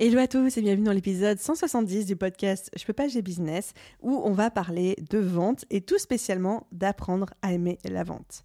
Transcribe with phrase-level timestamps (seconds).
[0.00, 3.74] Hello à tous et bienvenue dans l'épisode 170 du podcast Je peux pas, j'ai business,
[4.02, 8.42] où on va parler de vente et tout spécialement d'apprendre à aimer la vente.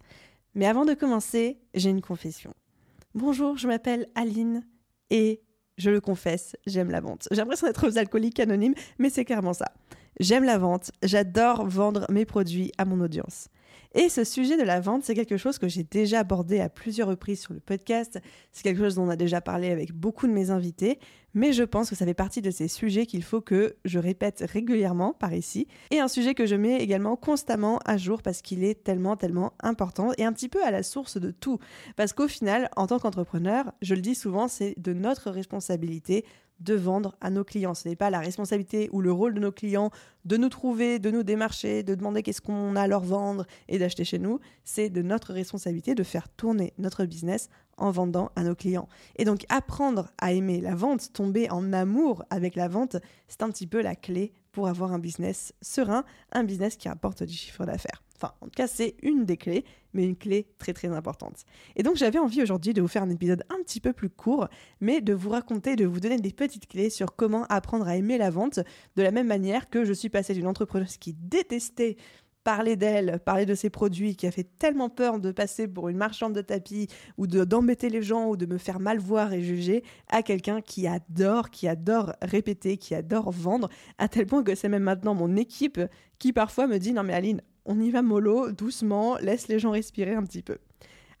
[0.54, 2.54] Mais avant de commencer, j'ai une confession.
[3.16, 4.64] Bonjour, je m'appelle Aline
[5.10, 5.42] et
[5.76, 7.26] je le confesse, j'aime la vente.
[7.32, 9.72] J'ai l'impression d'être aux alcooliques anonymes, mais c'est clairement ça.
[10.20, 13.48] J'aime la vente, j'adore vendre mes produits à mon audience.
[13.94, 17.08] Et ce sujet de la vente, c'est quelque chose que j'ai déjà abordé à plusieurs
[17.08, 18.20] reprises sur le podcast.
[18.52, 21.00] C'est quelque chose dont on a déjà parlé avec beaucoup de mes invités.
[21.34, 24.44] Mais je pense que ça fait partie de ces sujets qu'il faut que je répète
[24.48, 25.66] régulièrement par ici.
[25.90, 29.54] Et un sujet que je mets également constamment à jour parce qu'il est tellement, tellement
[29.60, 31.58] important et un petit peu à la source de tout.
[31.96, 36.24] Parce qu'au final, en tant qu'entrepreneur, je le dis souvent, c'est de notre responsabilité
[36.60, 37.74] de vendre à nos clients.
[37.74, 39.90] Ce n'est pas la responsabilité ou le rôle de nos clients
[40.24, 43.78] de nous trouver, de nous démarcher, de demander qu'est-ce qu'on a à leur vendre et
[43.78, 44.40] d'acheter chez nous.
[44.64, 48.88] C'est de notre responsabilité de faire tourner notre business en vendant à nos clients.
[49.16, 52.96] Et donc apprendre à aimer la vente, tomber en amour avec la vente,
[53.28, 57.22] c'est un petit peu la clé pour avoir un business serein, un business qui apporte
[57.22, 58.02] du chiffre d'affaires.
[58.20, 61.44] Enfin, en tout cas, c'est une des clés, mais une clé très très importante.
[61.76, 64.48] Et donc, j'avais envie aujourd'hui de vous faire un épisode un petit peu plus court,
[64.80, 68.18] mais de vous raconter, de vous donner des petites clés sur comment apprendre à aimer
[68.18, 68.60] la vente,
[68.96, 71.96] de la même manière que je suis passée d'une entrepreneuse qui détestait
[72.44, 75.96] parler d'elle, parler de ses produits, qui a fait tellement peur de passer pour une
[75.96, 76.88] marchande de tapis
[77.18, 80.86] ou d'embêter les gens ou de me faire mal voir et juger, à quelqu'un qui
[80.86, 83.68] adore, qui adore répéter, qui adore vendre,
[83.98, 85.80] à tel point que c'est même maintenant mon équipe
[86.18, 89.70] qui parfois me dit non mais Aline, on y va mollo, doucement, laisse les gens
[89.70, 90.58] respirer un petit peu.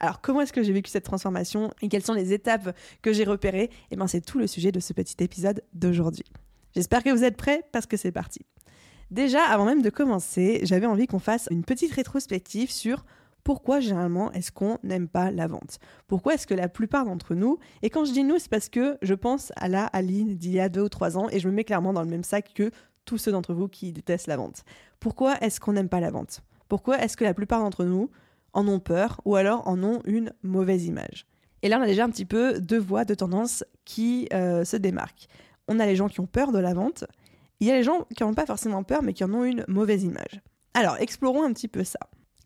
[0.00, 3.24] Alors, comment est-ce que j'ai vécu cette transformation et quelles sont les étapes que j'ai
[3.24, 3.70] repérées?
[3.92, 6.24] Eh bien, c'est tout le sujet de ce petit épisode d'aujourd'hui.
[6.74, 8.40] J'espère que vous êtes prêts parce que c'est parti.
[9.12, 13.04] Déjà, avant même de commencer, j'avais envie qu'on fasse une petite rétrospective sur
[13.44, 15.78] pourquoi généralement est-ce qu'on n'aime pas la vente?
[16.08, 18.98] Pourquoi est-ce que la plupart d'entre nous, et quand je dis nous, c'est parce que
[19.02, 21.54] je pense à la Aline d'il y a deux ou trois ans et je me
[21.54, 22.70] mets clairement dans le même sac que
[23.04, 24.64] tous ceux d'entre vous qui détestent la vente.
[24.98, 26.40] Pourquoi est-ce qu'on n'aime pas la vente?
[26.68, 28.10] Pourquoi est-ce que la plupart d'entre nous
[28.52, 31.26] en ont peur ou alors en ont une mauvaise image?
[31.62, 34.76] Et là, on a déjà un petit peu deux voies de tendance qui euh, se
[34.76, 35.26] démarquent.
[35.68, 37.04] On a les gens qui ont peur de la vente
[37.60, 39.64] il y a les gens qui n'ont pas forcément peur, mais qui en ont une
[39.68, 40.40] mauvaise image.
[40.74, 42.00] Alors, explorons un petit peu ça.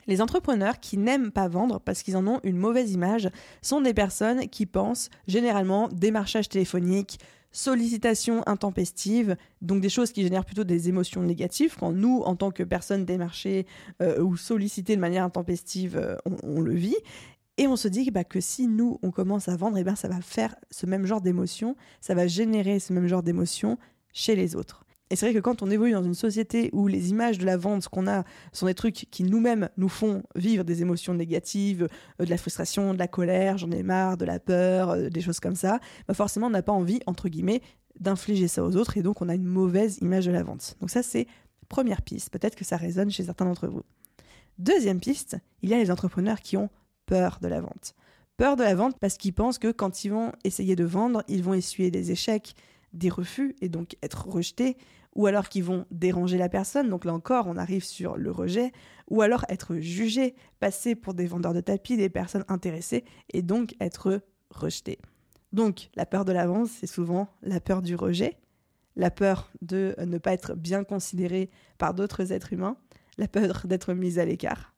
[0.06, 3.30] Les entrepreneurs qui n'aiment pas vendre parce qu'ils en ont une mauvaise image
[3.62, 7.18] sont des personnes qui pensent généralement démarchage téléphonique,
[7.54, 11.76] sollicitation intempestive, donc des choses qui génèrent plutôt des émotions négatives.
[11.78, 13.66] Quand nous, en tant que personnes démarchées
[14.02, 16.96] euh, ou sollicitées de manière intempestive, euh, on, le vit.
[17.56, 20.08] Et on se dit bah, que si nous, on commence à vendre, eh ben, ça
[20.08, 23.78] va faire ce même genre d'émotion, ça va générer ce même genre d'émotion
[24.12, 24.83] chez les autres.
[25.14, 27.56] Et c'est vrai que quand on évolue dans une société où les images de la
[27.56, 31.88] vente qu'on a sont des trucs qui nous-mêmes nous font vivre des émotions négatives,
[32.20, 35.20] euh, de la frustration, de la colère, j'en ai marre, de la peur, euh, des
[35.20, 37.62] choses comme ça, bah forcément on n'a pas envie, entre guillemets,
[38.00, 40.76] d'infliger ça aux autres et donc on a une mauvaise image de la vente.
[40.80, 41.28] Donc ça c'est
[41.68, 43.84] première piste, peut-être que ça résonne chez certains d'entre vous.
[44.58, 46.70] Deuxième piste, il y a les entrepreneurs qui ont
[47.06, 47.94] peur de la vente.
[48.36, 51.44] Peur de la vente parce qu'ils pensent que quand ils vont essayer de vendre, ils
[51.44, 52.56] vont essuyer des échecs,
[52.94, 54.76] des refus et donc être rejetés,
[55.14, 58.72] ou alors qu'ils vont déranger la personne, donc là encore on arrive sur le rejet,
[59.08, 63.74] ou alors être jugé, passer pour des vendeurs de tapis, des personnes intéressées, et donc
[63.80, 64.20] être
[64.50, 64.98] rejeté.
[65.52, 68.36] Donc la peur de l'avance, c'est souvent la peur du rejet,
[68.96, 72.76] la peur de ne pas être bien considéré par d'autres êtres humains,
[73.18, 74.74] la peur d'être mis à l'écart.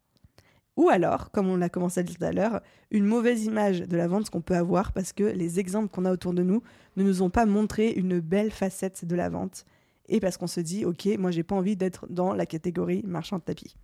[0.76, 2.60] Ou alors, comme on l'a commencé à dire tout à l'heure,
[2.90, 6.12] une mauvaise image de la vente qu'on peut avoir parce que les exemples qu'on a
[6.12, 6.62] autour de nous
[6.96, 9.64] ne nous ont pas montré une belle facette de la vente
[10.08, 13.38] et parce qu'on se dit, ok, moi j'ai pas envie d'être dans la catégorie marchand
[13.38, 13.76] de tapis.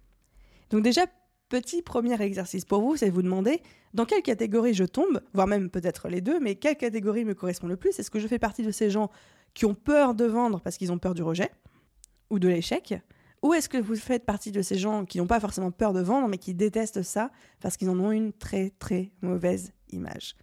[0.71, 1.07] Donc déjà,
[1.49, 3.61] petit premier exercice pour vous, c'est de vous demander
[3.93, 7.67] dans quelle catégorie je tombe, voire même peut-être les deux, mais quelle catégorie me correspond
[7.67, 7.99] le plus?
[7.99, 9.11] Est-ce que je fais partie de ces gens
[9.53, 11.51] qui ont peur de vendre parce qu'ils ont peur du rejet
[12.31, 12.95] ou de l'échec?
[13.43, 16.01] Ou est-ce que vous faites partie de ces gens qui n'ont pas forcément peur de
[16.01, 17.31] vendre, mais qui détestent ça
[17.61, 20.37] parce qu'ils en ont une très très mauvaise image?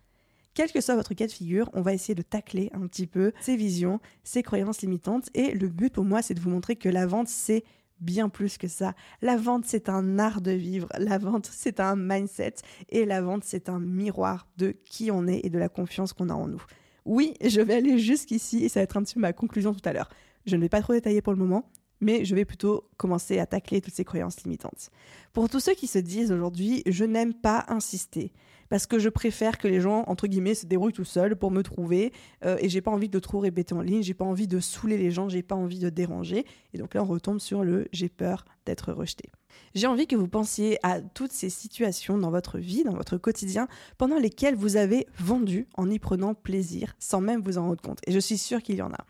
[0.53, 3.31] Quel que soit votre cas de figure, on va essayer de tacler un petit peu
[3.39, 5.29] ces visions, ces croyances limitantes.
[5.33, 7.63] Et le but pour moi, c'est de vous montrer que la vente, c'est
[7.99, 8.93] bien plus que ça.
[9.21, 10.89] La vente, c'est un art de vivre.
[10.97, 12.55] La vente, c'est un mindset.
[12.89, 16.29] Et la vente, c'est un miroir de qui on est et de la confiance qu'on
[16.29, 16.63] a en nous.
[17.05, 19.87] Oui, je vais aller jusqu'ici et ça va être un petit peu ma conclusion tout
[19.87, 20.09] à l'heure.
[20.45, 21.69] Je ne vais pas trop détailler pour le moment,
[22.01, 24.89] mais je vais plutôt commencer à tacler toutes ces croyances limitantes.
[25.33, 28.31] Pour tous ceux qui se disent aujourd'hui, je n'aime pas insister,
[28.69, 31.63] parce que je préfère que les gens, entre guillemets, se débrouillent tout seuls pour me
[31.63, 32.13] trouver,
[32.45, 34.97] euh, et j'ai pas envie de trop répéter en ligne, j'ai pas envie de saouler
[34.97, 38.09] les gens, j'ai pas envie de déranger, et donc là on retombe sur le j'ai
[38.09, 39.29] peur d'être rejeté.
[39.73, 43.67] J'ai envie que vous pensiez à toutes ces situations dans votre vie, dans votre quotidien,
[43.97, 47.99] pendant lesquelles vous avez vendu en y prenant plaisir, sans même vous en rendre compte,
[48.05, 49.05] et je suis sûre qu'il y en a.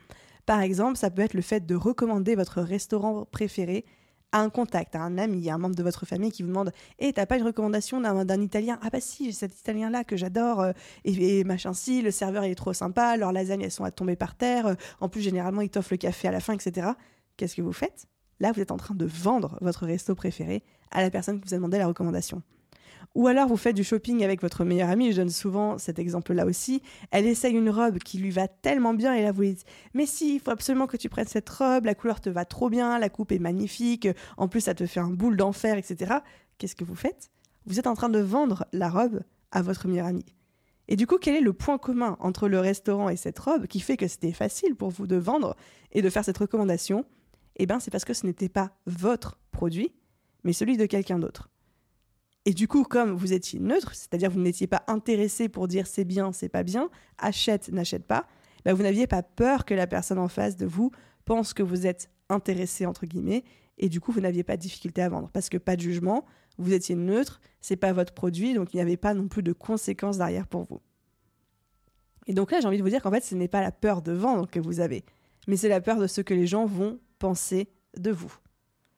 [0.50, 3.86] Par exemple, ça peut être le fait de recommander votre restaurant préféré
[4.32, 6.72] à un contact, à un ami, à un membre de votre famille qui vous demande
[6.98, 8.80] Eh, t'as pas une recommandation d'un Italien?
[8.82, 10.72] Ah, bah si, j'ai cet Italien-là que j'adore, euh,
[11.06, 14.16] et, machin si, le serveur il est trop sympa, leurs lasagnes elles sont à tomber
[14.16, 16.94] par terre, euh, en plus généralement ils t'offrent le café à la fin, etc.
[17.38, 18.08] Qu'est-ce que vous faites?
[18.40, 21.54] Là, vous êtes en train de vendre votre resto préféré à la personne qui vous
[21.54, 22.42] a demandé la recommandation.
[23.16, 26.46] Ou alors vous faites du shopping avec votre meilleure amie, je donne souvent cet exemple-là
[26.46, 26.82] aussi.
[27.12, 30.36] Elle essaye une robe qui lui va tellement bien et là vous dites Mais si,
[30.36, 33.10] il faut absolument que tu prennes cette robe, la couleur te va trop bien, la
[33.10, 34.08] coupe est magnifique,
[34.38, 36.16] en plus ça te fait un boule d'enfer, etc.
[36.58, 37.32] Qu'est-ce que vous faites?
[37.66, 39.22] Vous êtes en train de vendre la robe
[39.52, 40.26] à votre meilleure amie.
[40.88, 43.80] Et du coup, quel est le point commun entre le restaurant et cette robe qui
[43.80, 45.56] fait que c'était facile pour vous de vendre
[45.92, 47.06] et de faire cette recommandation?
[47.58, 49.94] Eh bien, c'est parce que ce n'était pas votre produit,
[50.44, 51.50] mais celui de quelqu'un d'autre.
[52.46, 56.06] Et du coup, comme vous étiez neutre, c'est-à-dire vous n'étiez pas intéressé pour dire c'est
[56.06, 58.28] bien, c'est pas bien, achète, n'achète pas,
[58.66, 60.92] bah, vous n'aviez pas peur que la personne en face de vous
[61.26, 63.44] pense que vous êtes intéressé entre guillemets,
[63.78, 66.26] et du coup vous n'aviez pas de difficulté à vendre parce que pas de jugement,
[66.58, 69.54] vous étiez neutre, c'est pas votre produit, donc il n'y avait pas non plus de
[69.54, 70.82] conséquences derrière pour vous.
[72.28, 74.02] Et donc là, j'ai envie de vous dire qu'en fait, ce n'est pas la peur
[74.02, 75.04] de vendre que vous avez,
[75.48, 78.34] mais c'est la peur de ce que les gens vont penser de vous.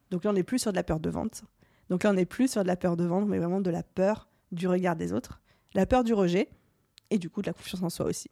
[0.10, 1.44] Donc là, on n'est plus sur de la peur de vente,
[1.92, 3.84] donc là, on n'est plus sur de la peur de vendre, mais vraiment de la
[3.84, 5.42] peur du regard des autres,
[5.74, 6.48] la peur du rejet,
[7.10, 8.32] et du coup de la confiance en soi aussi.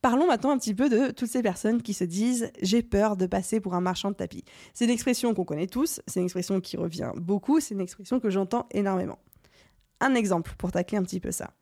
[0.00, 3.26] Parlons maintenant un petit peu de toutes ces personnes qui se disent j'ai peur de
[3.26, 4.42] passer pour un marchand de tapis.
[4.74, 8.18] C'est une expression qu'on connaît tous, c'est une expression qui revient beaucoup, c'est une expression
[8.18, 9.20] que j'entends énormément.
[10.00, 11.52] Un exemple pour tacler un petit peu ça.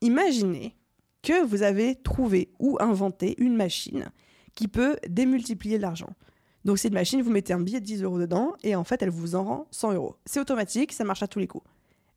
[0.00, 0.78] Imaginez
[1.22, 4.10] que vous avez trouvé ou inventé une machine
[4.54, 6.16] qui peut démultiplier l'argent.
[6.64, 9.02] Donc c'est une machine, vous mettez un billet de 10 euros dedans et en fait
[9.02, 10.16] elle vous en rend 100 euros.
[10.24, 11.66] C'est automatique, ça marche à tous les coups.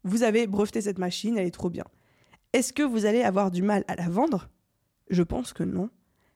[0.03, 1.83] Vous avez breveté cette machine, elle est trop bien.
[2.53, 4.47] Est-ce que vous allez avoir du mal à la vendre?
[5.09, 5.89] Je pense que non.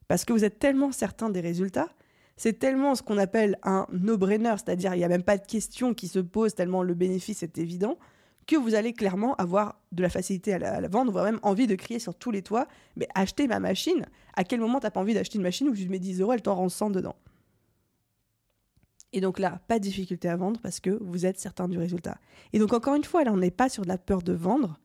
[0.07, 1.87] Parce que vous êtes tellement certain des résultats,
[2.35, 5.93] c'est tellement ce qu'on appelle un no-brainer, c'est-à-dire il n'y a même pas de question
[5.93, 7.97] qui se pose tellement le bénéfice est évident,
[8.47, 11.75] que vous allez clairement avoir de la facilité à la, vendre, voire même envie de
[11.75, 12.67] crier sur tous les toits,
[12.97, 14.05] mais achetez ma machine.
[14.35, 16.41] À quel moment t'as pas envie d'acheter une machine où tu mets 10 euros, elle
[16.41, 17.15] t'en rend 100 dedans?
[19.13, 22.17] Et donc là, pas de difficulté à vendre parce que vous êtes certain du résultat.
[22.53, 24.79] Et donc encore une fois, là, on n'est pas sur de la peur de vendre,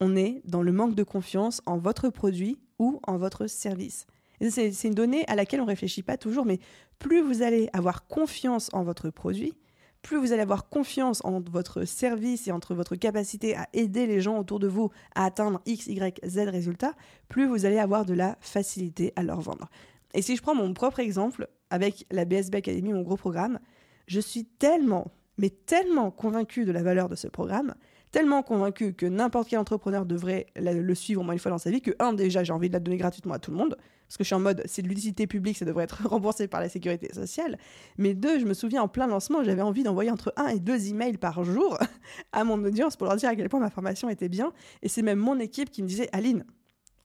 [0.00, 4.06] on est dans le manque de confiance en votre produit ou en votre service.
[4.50, 6.58] C'est une donnée à laquelle on ne réfléchit pas toujours, mais
[6.98, 9.54] plus vous allez avoir confiance en votre produit,
[10.02, 14.20] plus vous allez avoir confiance en votre service et entre votre capacité à aider les
[14.20, 16.94] gens autour de vous à atteindre X, Y, Z résultats,
[17.28, 19.70] plus vous allez avoir de la facilité à leur vendre.
[20.14, 23.58] Et si je prends mon propre exemple, avec la BSB Academy, mon gros programme,
[24.06, 27.74] je suis tellement, mais tellement convaincue de la valeur de ce programme,
[28.10, 31.70] tellement convaincue que n'importe quel entrepreneur devrait le suivre au moins une fois dans sa
[31.70, 34.18] vie, que, un, déjà, j'ai envie de la donner gratuitement à tout le monde, parce
[34.18, 36.68] que je suis en mode, c'est de l'utilité publique, ça devrait être remboursé par la
[36.68, 37.56] sécurité sociale.
[37.96, 40.88] Mais deux, je me souviens en plein lancement, j'avais envie d'envoyer entre un et deux
[40.88, 41.78] emails par jour
[42.32, 44.52] à mon audience pour leur dire à quel point ma formation était bien.
[44.82, 46.44] Et c'est même mon équipe qui me disait, Aline,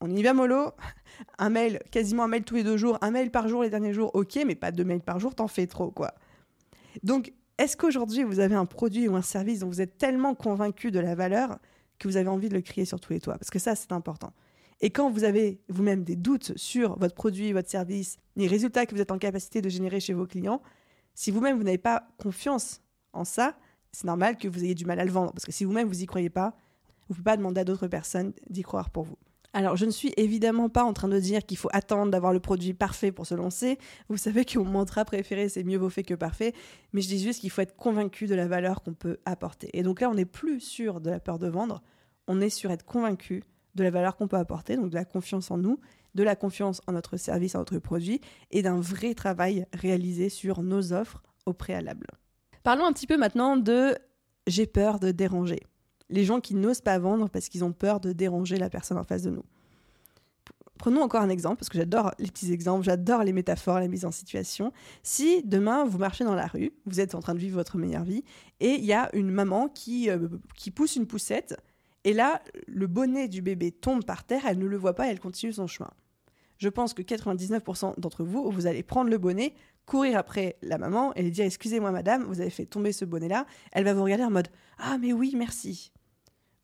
[0.02, 0.72] on y va mollo,
[1.38, 3.94] un mail, quasiment un mail tous les deux jours, un mail par jour les derniers
[3.94, 6.14] jours, ok, mais pas deux mails par jour, t'en fais trop, quoi.
[7.04, 10.92] Donc, est-ce qu'aujourd'hui, vous avez un produit ou un service dont vous êtes tellement convaincu
[10.92, 11.58] de la valeur
[11.98, 13.38] que vous avez envie de le crier sur tous les toits?
[13.38, 14.32] Parce que ça, c'est important.
[14.80, 18.94] Et quand vous avez vous-même des doutes sur votre produit, votre service, les résultats que
[18.94, 20.62] vous êtes en capacité de générer chez vos clients,
[21.16, 22.82] si vous-même, vous, n'avez pas confiance
[23.14, 23.58] en ça,
[23.92, 25.32] c'est normal que vous ayez du mal à le vendre.
[25.32, 26.56] Parce que si vous-même, vous n'y croyez pas,
[27.08, 29.18] vous ne pouvez pas demander à d'autres personnes d'y croire pour vous.
[29.54, 32.40] Alors, je ne suis évidemment pas en train de dire qu'il faut attendre d'avoir le
[32.40, 33.78] produit parfait pour se lancer.
[34.10, 36.54] Vous savez que mon mantra préféré, c'est mieux vaut fait que parfait.
[36.94, 39.70] Mais je dis juste qu'il faut être convaincu de la valeur qu'on peut apporter.
[39.74, 41.82] Et donc là, on n'est plus sur de la peur de vendre,
[42.28, 43.44] on est sur être convaincu
[43.76, 45.80] de la valeur qu'on peut apporter, donc de la confiance en nous,
[46.16, 50.62] de la confiance en notre service, en notre produit, et d'un vrai travail réalisé sur
[50.62, 52.08] nos offres au préalable.
[52.64, 53.96] Parlons un petit peu maintenant de
[54.48, 55.62] j'ai peur de déranger
[56.10, 59.04] les gens qui n'osent pas vendre parce qu'ils ont peur de déranger la personne en
[59.04, 59.44] face de nous.
[60.78, 64.06] Prenons encore un exemple, parce que j'adore les petits exemples, j'adore les métaphores, la mise
[64.06, 64.72] en situation.
[65.02, 68.04] Si demain vous marchez dans la rue, vous êtes en train de vivre votre meilleure
[68.04, 68.24] vie,
[68.60, 71.58] et il y a une maman qui, euh, qui pousse une poussette,
[72.04, 75.20] Et là, le bonnet du bébé tombe par terre, elle ne le voit pas, elle
[75.20, 75.90] continue son chemin.
[76.58, 79.54] Je pense que 99% d'entre vous, vous allez prendre le bonnet,
[79.86, 83.46] courir après la maman et lui dire Excusez-moi, madame, vous avez fait tomber ce bonnet-là.
[83.72, 84.48] Elle va vous regarder en mode
[84.78, 85.92] Ah, mais oui, merci.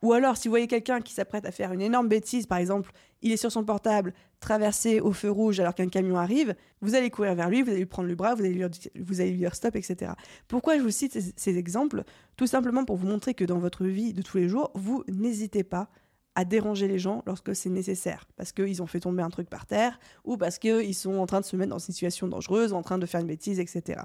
[0.03, 2.91] Ou alors, si vous voyez quelqu'un qui s'apprête à faire une énorme bêtise, par exemple,
[3.21, 7.09] il est sur son portable, traversé au feu rouge alors qu'un camion arrive, vous allez
[7.09, 10.11] courir vers lui, vous allez lui prendre le bras, vous allez lui, dire stop, etc.
[10.49, 12.03] Pourquoi je vous cite ces, exemples?
[12.35, 15.63] Tout simplement pour vous montrer que dans votre vie de tous les jours, vous n'hésitez
[15.63, 15.89] pas
[16.35, 19.65] à déranger les gens lorsque c'est nécessaire, parce qu'ils ont fait tomber un truc par
[19.65, 22.81] terre, ou parce qu'ils sont en train de se mettre dans une situation dangereuse, en
[22.81, 24.01] train de faire une bêtise, etc.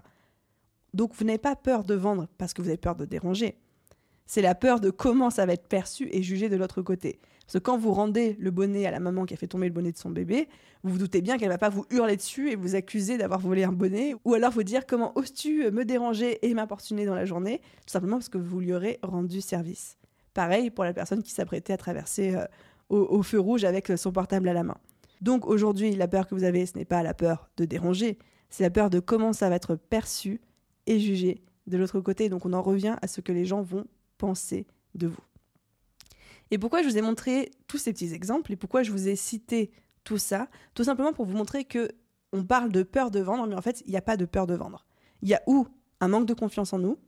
[0.95, 3.57] Donc vous n'avez pas peur de vendre parce que vous avez peur de déranger
[4.29, 7.19] c'est la peur de comment ça va être perçu et jugé de l'autre côté.
[7.41, 9.73] Parce que quand vous rendez le bonnet à la maman qui a fait tomber le
[9.73, 10.49] bonnet de son bébé,
[10.85, 13.65] vous vous doutez bien qu'elle va pas vous hurler dessus et vous accuser d'avoir volé
[13.65, 17.63] un bonnet, ou alors vous dire comment oses-tu me déranger et m'importuner dans la journée,
[17.87, 19.97] tout simplement parce que vous lui aurez rendu service.
[20.35, 22.45] Pareil pour la personne qui s'apprêtait à traverser euh,
[22.91, 24.77] au, feu rouge avec son portable à la main.
[25.23, 28.19] Donc aujourd'hui, la peur que vous avez, ce n'est pas la peur de déranger,
[28.51, 30.43] c'est la peur de comment ça va être perçu
[30.87, 32.29] et jugé de l'autre côté.
[32.29, 33.87] Donc on en revient à ce que les gens vont
[34.19, 35.23] penser de vous.
[36.51, 39.17] Et pourquoi je vous ai montré tous ces petits exemples et pourquoi je vous ai
[39.17, 39.71] cité
[40.05, 40.49] tout ça?
[40.75, 41.91] Tout simplement pour vous montrer que
[42.33, 44.47] on parle de peur de vendre, mais en fait, il n'y a pas de peur
[44.47, 44.87] de vendre.
[45.23, 45.67] Il y a ou
[46.01, 46.99] un manque de confiance en nous,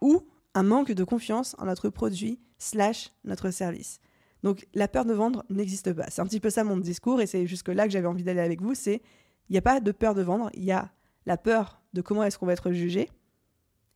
[0.00, 4.00] ou un manque de confiance en notre produit slash notre service.
[4.42, 6.06] Donc la peur de vendre n'existe pas.
[6.10, 8.40] C'est un petit peu ça mon discours et c'est jusque là que j'avais envie d'aller
[8.40, 8.74] avec vous.
[8.74, 9.02] C'est
[9.48, 10.90] il n'y a pas de peur de vendre, il y a
[11.26, 13.08] la peur de comment est-ce qu'on va être jugé,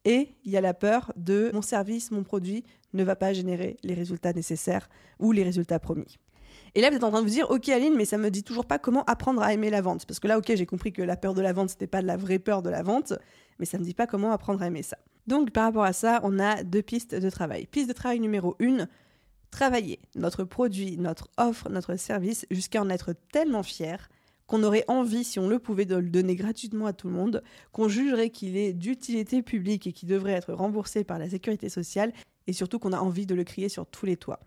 [0.06, 3.76] et il y a la peur de mon service, mon produit ne va pas générer
[3.82, 6.16] les résultats nécessaires ou les résultats promis.
[6.76, 8.44] Et là, vous êtes en train de vous dire, ok Aline, mais ça me dit
[8.44, 10.06] toujours pas comment apprendre à aimer la vente.
[10.06, 12.06] Parce que là, ok, j'ai compris que la peur de la vente, c'était pas de
[12.06, 13.14] la vraie peur de la vente,
[13.58, 14.96] mais ça me dit pas comment apprendre à aimer ça.
[15.26, 17.66] Donc, par rapport à ça, on a deux pistes de travail.
[17.66, 18.88] Piste de travail numéro une,
[19.50, 24.08] travailler notre produit, notre offre, notre service jusqu'à en être tellement fier
[24.46, 27.42] qu'on aurait envie, si on le pouvait, de le donner gratuitement à tout le monde,
[27.72, 32.12] qu'on jugerait qu'il est d'utilité publique et qu'il devrait être remboursé par la sécurité sociale,
[32.46, 34.40] et surtout qu'on a envie de le crier sur tous les toits.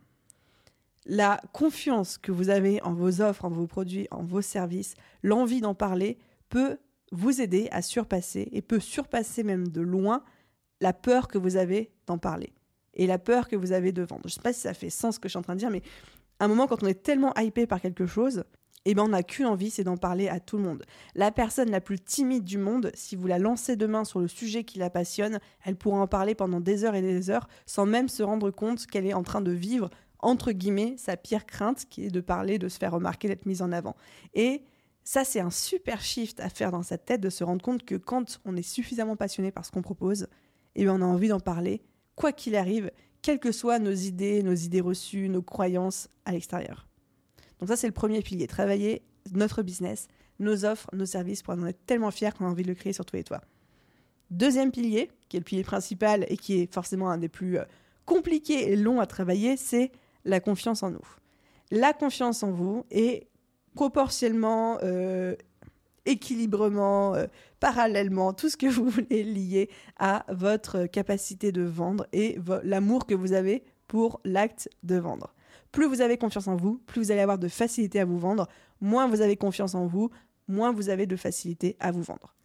[1.05, 5.61] La confiance que vous avez en vos offres, en vos produits, en vos services, l'envie
[5.61, 6.17] d'en parler
[6.49, 6.77] peut
[7.11, 10.23] vous aider à surpasser, et peut surpasser même de loin,
[10.81, 12.53] la peur que vous avez d'en parler,
[12.93, 14.21] et la peur que vous avez de vendre.
[14.23, 15.59] Je ne sais pas si ça fait sens ce que je suis en train de
[15.59, 15.81] dire, mais
[16.39, 18.45] à un moment, quand on est tellement hypé par quelque chose,
[18.85, 20.83] eh ben on n'a qu'une envie, c'est d'en parler à tout le monde.
[21.15, 24.63] La personne la plus timide du monde, si vous la lancez demain sur le sujet
[24.63, 28.07] qui la passionne, elle pourra en parler pendant des heures et des heures sans même
[28.07, 32.05] se rendre compte qu'elle est en train de vivre, entre guillemets, sa pire crainte, qui
[32.05, 33.95] est de parler, de se faire remarquer, d'être mise en avant.
[34.33, 34.63] Et
[35.03, 37.95] ça, c'est un super shift à faire dans sa tête, de se rendre compte que
[37.95, 40.27] quand on est suffisamment passionné par ce qu'on propose,
[40.75, 41.81] eh bien on a envie d'en parler,
[42.15, 46.88] quoi qu'il arrive, quelles que soient nos idées, nos idées reçues, nos croyances à l'extérieur.
[47.59, 48.47] Donc ça, c'est le premier pilier.
[48.47, 49.01] Travailler
[49.33, 50.07] notre business,
[50.39, 52.93] nos offres, nos services pour en être tellement fiers qu'on a envie de le créer
[52.93, 53.41] sur tous les toits.
[54.31, 57.63] Deuxième pilier, qui est le pilier principal et qui est forcément un des plus euh,
[58.05, 59.91] compliqués et longs à travailler, c'est
[60.25, 61.07] la confiance en nous.
[61.71, 63.27] La confiance en vous est
[63.75, 65.35] proportionnellement, euh,
[66.05, 67.27] équilibrement, euh,
[67.59, 73.15] parallèlement, tout ce que vous voulez lier à votre capacité de vendre et l'amour que
[73.15, 75.33] vous avez pour l'acte de vendre.
[75.71, 78.47] Plus vous avez confiance en vous, plus vous allez avoir de facilité à vous vendre.
[78.81, 80.09] Moins vous avez confiance en vous,
[80.47, 82.35] moins vous avez de facilité à vous vendre.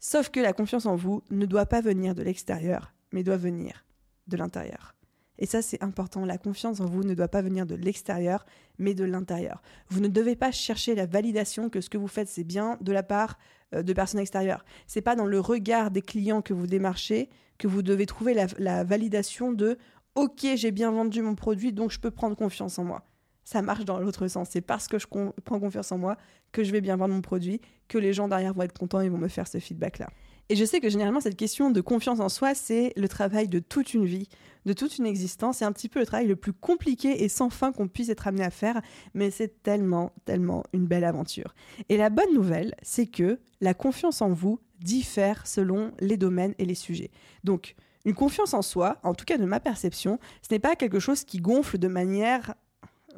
[0.00, 3.84] Sauf que la confiance en vous ne doit pas venir de l'extérieur, mais doit venir
[4.28, 4.94] de l'intérieur.
[5.38, 6.24] Et ça, c'est important.
[6.24, 8.44] La confiance en vous ne doit pas venir de l'extérieur,
[8.78, 9.62] mais de l'intérieur.
[9.88, 12.92] Vous ne devez pas chercher la validation que ce que vous faites, c'est bien de
[12.92, 13.38] la part
[13.74, 14.64] euh, de personnes extérieures.
[14.86, 18.46] C'est pas dans le regard des clients que vous démarchez que vous devez trouver la,
[18.58, 19.78] la validation de
[20.18, 23.04] ok, j'ai bien vendu mon produit, donc je peux prendre confiance en moi.
[23.44, 24.48] Ça marche dans l'autre sens.
[24.50, 26.16] C'est parce que je prends confiance en moi
[26.50, 29.08] que je vais bien vendre mon produit, que les gens derrière vont être contents et
[29.08, 30.10] vont me faire ce feedback-là.
[30.48, 33.60] Et je sais que généralement, cette question de confiance en soi, c'est le travail de
[33.60, 34.28] toute une vie,
[34.66, 35.58] de toute une existence.
[35.58, 38.26] C'est un petit peu le travail le plus compliqué et sans fin qu'on puisse être
[38.26, 38.80] amené à faire,
[39.14, 41.54] mais c'est tellement, tellement une belle aventure.
[41.88, 46.64] Et la bonne nouvelle, c'est que la confiance en vous diffère selon les domaines et
[46.64, 47.10] les sujets.
[47.44, 51.00] Donc, une confiance en soi, en tout cas de ma perception, ce n'est pas quelque
[51.00, 52.54] chose qui gonfle de manière,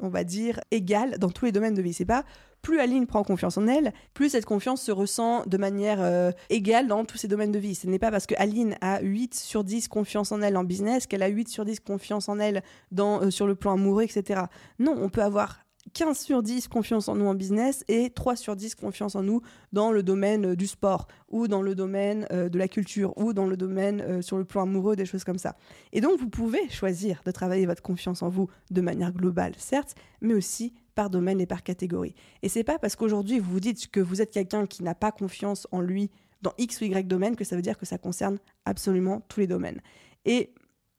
[0.01, 1.93] on va dire, égale dans tous les domaines de vie.
[1.93, 2.23] C'est pas
[2.61, 6.87] plus Aline prend confiance en elle, plus cette confiance se ressent de manière euh, égale
[6.87, 7.75] dans tous ces domaines de vie.
[7.75, 11.07] Ce n'est pas parce que Aline a 8 sur 10 confiance en elle en business
[11.07, 12.61] qu'elle a 8 sur 10 confiance en elle
[12.91, 14.41] dans, euh, sur le plan amoureux, etc.
[14.79, 15.59] Non, on peut avoir
[15.93, 19.41] 15 sur 10 confiance en nous en business et 3 sur 10 confiance en nous
[19.73, 23.33] dans le domaine euh, du sport ou dans le domaine euh, de la culture ou
[23.33, 25.55] dans le domaine euh, sur le plan amoureux, des choses comme ça.
[25.91, 29.95] Et donc vous pouvez choisir de travailler votre confiance en vous de manière globale, certes,
[30.21, 32.15] mais aussi par domaine et par catégorie.
[32.41, 35.11] Et c'est pas parce qu'aujourd'hui vous vous dites que vous êtes quelqu'un qui n'a pas
[35.11, 36.09] confiance en lui
[36.41, 39.47] dans X ou Y domaine que ça veut dire que ça concerne absolument tous les
[39.47, 39.81] domaines.
[40.25, 40.53] Et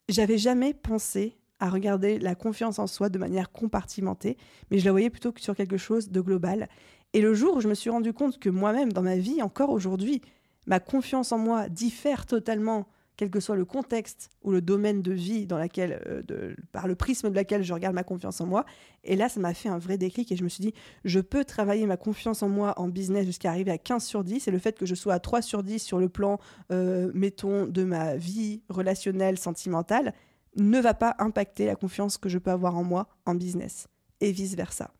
[0.08, 4.37] j'avais jamais pensé à regarder la confiance en soi de manière compartimentée,
[4.71, 6.69] mais je la voyais plutôt que sur quelque chose de global.
[7.12, 9.71] Et le jour où je me suis rendu compte que moi-même, dans ma vie, encore
[9.71, 10.23] aujourd'hui,
[10.66, 15.12] ma confiance en moi diffère totalement, quel que soit le contexte ou le domaine de
[15.12, 18.64] vie dans laquelle, euh, par le prisme de laquelle je regarde ma confiance en moi.
[19.04, 21.45] Et là, ça m'a fait un vrai déclic et je me suis dit, je peux
[21.45, 24.49] travailler ma confiance en moi en business jusqu'à arriver à 15 sur 10.
[24.49, 26.40] Et le fait que je sois à 3 sur 10 sur le plan,
[26.73, 30.12] euh, mettons, de ma vie relationnelle, sentimentale,
[30.56, 33.88] ne va pas impacter la confiance que je peux avoir en moi en business,
[34.21, 34.92] et vice-versa.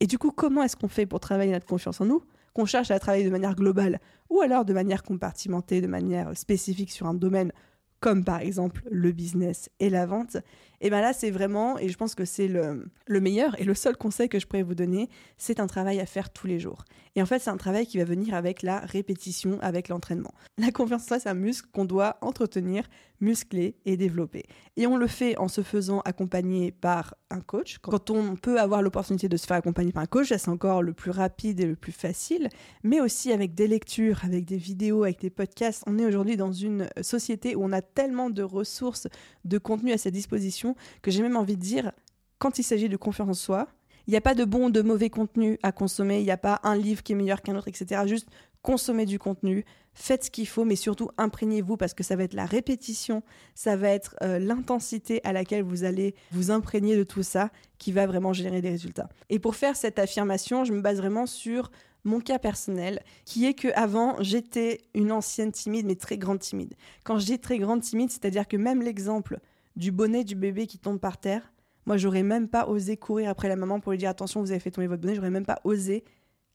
[0.00, 2.22] Et du coup, comment est-ce qu'on fait pour travailler notre confiance en nous
[2.54, 6.90] Qu'on cherche à travailler de manière globale ou alors de manière compartimentée, de manière spécifique
[6.90, 7.52] sur un domaine
[8.00, 10.38] comme par exemple le business et la vente,
[10.80, 13.74] et bien là c'est vraiment, et je pense que c'est le, le, meilleur et le
[13.74, 16.84] seul conseil que je pourrais vous donner, c'est un travail à faire tous les jours.
[17.14, 20.32] Et en fait c'est un travail qui va venir avec la répétition, avec l'entraînement.
[20.56, 22.88] La confiance en soi c'est un muscle qu'on doit entretenir,
[23.20, 24.44] muscler et développer.
[24.76, 27.78] Et on le fait en se faisant accompagner par un coach.
[27.78, 30.92] Quand on peut avoir l'opportunité de se faire accompagner par un coach, c'est encore le
[30.92, 32.48] plus rapide et le plus facile,
[32.82, 35.82] mais aussi avec des lectures, avec des vidéos, avec des podcasts.
[35.86, 39.06] On est aujourd'hui dans une société où on a tellement de ressources,
[39.44, 41.92] de contenu à sa disposition, que j'ai même envie de dire,
[42.38, 43.68] quand il s'agit de confiance en soi,
[44.06, 46.36] il n'y a pas de bon ou de mauvais contenu à consommer, il n'y a
[46.36, 48.02] pas un livre qui est meilleur qu'un autre, etc.
[48.06, 48.28] Juste
[48.62, 49.64] consommez du contenu,
[49.94, 53.22] faites ce qu'il faut, mais surtout imprégnez-vous parce que ça va être la répétition,
[53.54, 57.92] ça va être euh, l'intensité à laquelle vous allez vous imprégner de tout ça qui
[57.92, 59.08] va vraiment générer des résultats.
[59.28, 61.70] Et pour faire cette affirmation, je me base vraiment sur
[62.04, 66.74] mon cas personnel, qui est que avant j'étais une ancienne timide, mais très grande timide.
[67.04, 69.38] Quand je dis très grande timide, c'est-à-dire que même l'exemple
[69.76, 71.52] du bonnet du bébé qui tombe par terre,
[71.86, 74.60] moi j'aurais même pas osé courir après la maman pour lui dire attention, vous avez
[74.60, 76.04] fait tomber votre bonnet, j'aurais même pas osé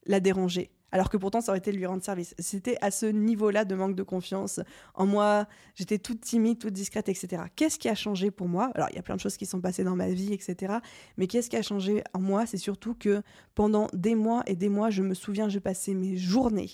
[0.05, 2.33] la déranger alors que pourtant ça aurait été de lui rendre service.
[2.39, 4.61] C'était à ce niveau-là de manque de confiance
[4.93, 7.43] en moi, j'étais toute timide, toute discrète, etc.
[7.53, 8.71] Qu'est-ce qui a changé pour moi?
[8.75, 10.75] Alors il y a plein de choses qui sont passées dans ma vie, etc.
[11.17, 12.45] Mais qu'est-ce qui a changé en moi?
[12.45, 13.23] C'est surtout que
[13.55, 16.71] pendant des mois et des mois, je me souviens, je passais mes journées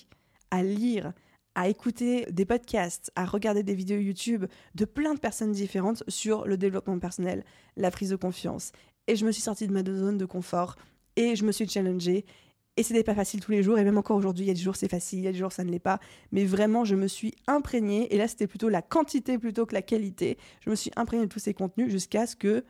[0.52, 1.12] à lire,
[1.56, 4.44] à écouter des podcasts, à regarder des vidéos YouTube
[4.76, 7.42] de plein de personnes différentes sur le développement personnel,
[7.76, 8.70] la prise de confiance.
[9.08, 10.76] Et je me suis sortie de ma zone de confort
[11.16, 12.24] et je me suis challengée
[12.76, 14.60] et c'était pas facile tous les jours, et même encore aujourd'hui, il y a des
[14.60, 16.00] jours c'est facile, il y a des jours ça ne l'est pas.
[16.30, 19.82] Mais vraiment, je me suis imprégnée, et là c'était plutôt la quantité plutôt que la
[19.82, 20.38] qualité.
[20.60, 22.64] Je me suis imprégnée de tous ces contenus jusqu'à ce que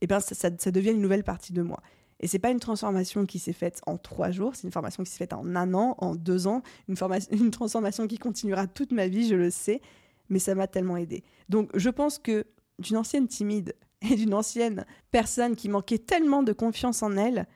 [0.00, 1.80] eh ben, ça, ça, devienne une nouvelle partie de moi.
[2.20, 5.10] Et c'est pas une transformation qui s'est faite en trois jours, c'est une formation qui
[5.10, 6.96] s'est faite en un an, en deux ans, une,
[7.50, 9.80] transformation qui continuera toute ma vie, je le sais,
[10.28, 11.24] mais ça m'a tellement aidé.
[11.48, 12.46] Donc je pense que
[12.78, 17.46] d'une ancienne timide et d'une ancienne personne qui manquait tellement de confiance en elle,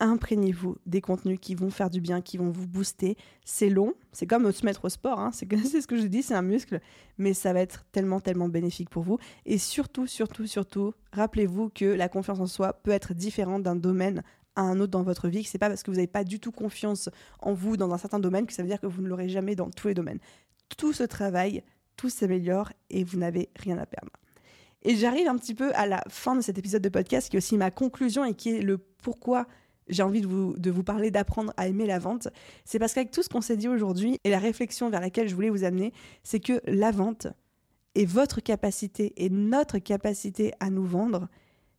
[0.00, 3.16] imprégnez-vous des contenus qui vont faire du bien, qui vont vous booster.
[3.44, 5.30] C'est long, c'est comme se mettre au sport, hein.
[5.32, 6.80] c'est ce que je dis, c'est un muscle,
[7.18, 9.18] mais ça va être tellement, tellement bénéfique pour vous.
[9.46, 14.22] Et surtout, surtout, surtout, rappelez-vous que la confiance en soi peut être différente d'un domaine
[14.56, 16.40] à un autre dans votre vie, que c'est pas parce que vous n'avez pas du
[16.40, 17.08] tout confiance
[17.38, 19.54] en vous dans un certain domaine que ça veut dire que vous ne l'aurez jamais
[19.54, 20.18] dans tous les domaines.
[20.76, 21.62] Tout se travaille,
[21.96, 24.10] tout s'améliore et vous n'avez rien à perdre.
[24.82, 27.38] Et j'arrive un petit peu à la fin de cet épisode de podcast qui est
[27.38, 29.46] aussi ma conclusion et qui est le pourquoi
[29.90, 32.28] j'ai envie de vous, de vous parler d'apprendre à aimer la vente,
[32.64, 35.34] c'est parce qu'avec tout ce qu'on s'est dit aujourd'hui et la réflexion vers laquelle je
[35.34, 37.26] voulais vous amener, c'est que la vente
[37.94, 41.28] et votre capacité et notre capacité à nous vendre,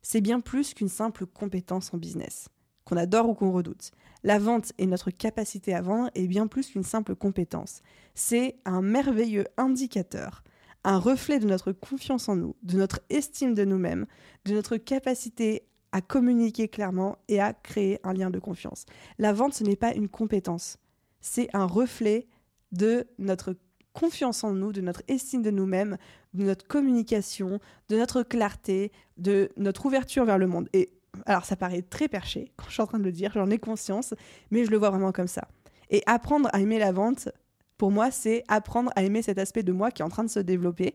[0.02, 2.48] c'est bien plus qu'une simple compétence en business,
[2.84, 3.92] qu'on adore ou qu'on redoute.
[4.24, 7.82] La vente et notre capacité à vendre est bien plus qu'une simple compétence.
[8.14, 10.42] C'est un merveilleux indicateur,
[10.84, 14.06] un reflet de notre confiance en nous, de notre estime de nous-mêmes,
[14.44, 18.86] de notre capacité à communiquer clairement et à créer un lien de confiance.
[19.18, 20.78] La vente, ce n'est pas une compétence,
[21.20, 22.26] c'est un reflet
[22.72, 23.54] de notre
[23.92, 25.98] confiance en nous, de notre estime de nous-mêmes,
[26.34, 30.68] de notre communication, de notre clarté, de notre ouverture vers le monde.
[30.72, 30.90] Et
[31.26, 33.58] alors ça paraît très perché quand je suis en train de le dire, j'en ai
[33.58, 34.14] conscience,
[34.50, 35.46] mais je le vois vraiment comme ça.
[35.90, 37.28] Et apprendre à aimer la vente,
[37.76, 40.30] pour moi, c'est apprendre à aimer cet aspect de moi qui est en train de
[40.30, 40.94] se développer,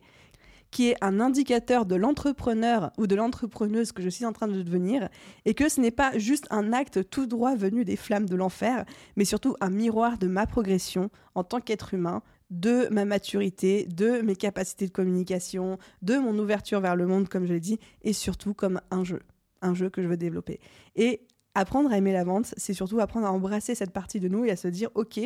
[0.71, 4.61] qui est un indicateur de l'entrepreneur ou de l'entrepreneuse que je suis en train de
[4.61, 5.09] devenir,
[5.45, 8.85] et que ce n'est pas juste un acte tout droit venu des flammes de l'enfer,
[9.15, 14.21] mais surtout un miroir de ma progression en tant qu'être humain, de ma maturité, de
[14.21, 18.13] mes capacités de communication, de mon ouverture vers le monde, comme je l'ai dit, et
[18.13, 19.21] surtout comme un jeu.
[19.61, 20.59] un jeu que je veux développer.
[20.95, 21.25] Et
[21.55, 24.51] apprendre à aimer la vente, c'est surtout apprendre à embrasser cette partie de nous et
[24.51, 25.19] à se dire, ok,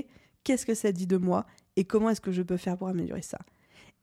[0.44, 3.22] qu'est-ce que ça dit de moi et comment est-ce que je peux faire pour améliorer
[3.22, 3.40] ça?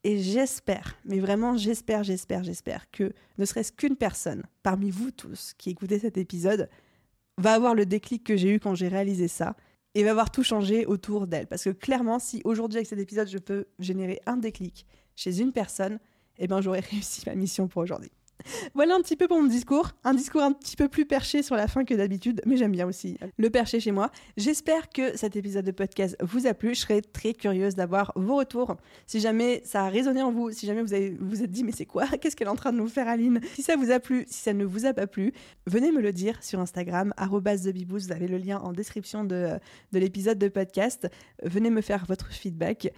[0.05, 5.55] Et j'espère, mais vraiment j'espère, j'espère, j'espère que ne serait-ce qu'une personne parmi vous tous
[5.59, 6.69] qui écoutez cet épisode
[7.37, 9.57] va avoir le déclic que j'ai eu quand j'ai réalisé ça
[9.95, 11.47] et va avoir tout changé autour d'elle.
[11.47, 15.53] Parce que clairement, si aujourd'hui avec cet épisode je peux générer un déclic chez une
[15.53, 15.99] personne,
[16.39, 18.11] eh ben j'aurais réussi ma mission pour aujourd'hui.
[18.74, 19.90] Voilà un petit peu pour mon discours.
[20.05, 22.87] Un discours un petit peu plus perché sur la fin que d'habitude, mais j'aime bien
[22.87, 24.11] aussi le perché chez moi.
[24.37, 26.74] J'espère que cet épisode de podcast vous a plu.
[26.74, 28.77] Je serais très curieuse d'avoir vos retours.
[29.07, 31.72] Si jamais ça a résonné en vous, si jamais vous avez, vous êtes dit, mais
[31.72, 32.07] c'est quoi?
[32.20, 33.40] Qu'est-ce qu'elle est en train de nous faire, Aline?
[33.55, 35.33] Si ça vous a plu, si ça ne vous a pas plu,
[35.66, 38.07] venez me le dire sur Instagram, TheBeBoost.
[38.07, 39.51] Vous avez le lien en description de,
[39.92, 41.09] de l'épisode de podcast.
[41.42, 42.92] Venez me faire votre feedback.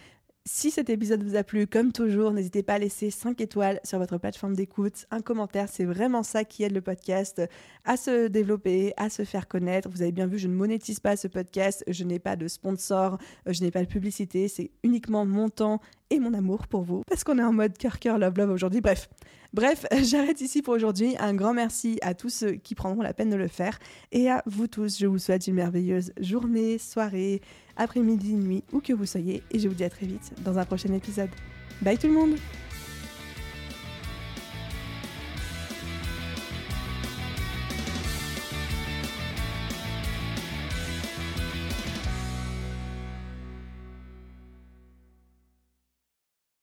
[0.52, 4.00] Si cet épisode vous a plu, comme toujours, n'hésitez pas à laisser 5 étoiles sur
[4.00, 7.40] votre plateforme d'écoute, un commentaire, c'est vraiment ça qui aide le podcast
[7.84, 9.88] à se développer, à se faire connaître.
[9.88, 13.16] Vous avez bien vu, je ne monétise pas ce podcast, je n'ai pas de sponsor,
[13.46, 17.24] je n'ai pas de publicité, c'est uniquement mon temps et mon amour pour vous, parce
[17.24, 18.80] qu'on est en mode cœur, cœur, love, love aujourd'hui.
[18.80, 19.08] Bref,
[19.52, 21.16] bref, j'arrête ici pour aujourd'hui.
[21.18, 23.78] Un grand merci à tous ceux qui prendront la peine de le faire.
[24.12, 27.40] Et à vous tous, je vous souhaite une merveilleuse journée, soirée,
[27.76, 29.42] après-midi, nuit, où que vous soyez.
[29.50, 31.30] Et je vous dis à très vite dans un prochain épisode.
[31.82, 32.36] Bye tout le monde